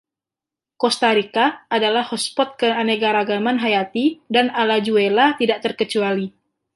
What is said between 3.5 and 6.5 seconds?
hayati dan Alajuela tidak terkecuali.